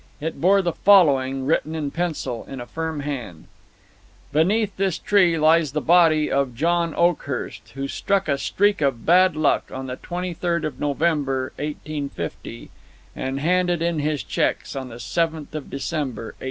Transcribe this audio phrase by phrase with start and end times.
[0.19, 3.45] It bore the following, written in pencil, in a firm hand:
[4.33, 9.35] BENEATH THIS TREE LIES THE BODY OF JOHN OAKHURST, WHO STRUCK A STREAK OF BAD
[9.35, 12.71] LUCK ON THE 23D OF NOVEMBER, 1850,
[13.15, 16.33] AND HANDED IN HIS CHECKS ON THE 7TH DECEMBER, 1850.